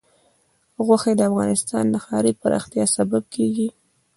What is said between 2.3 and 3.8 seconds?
پراختیا سبب کېږي.